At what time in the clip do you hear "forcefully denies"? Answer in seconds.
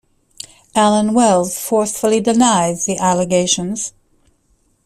1.59-2.85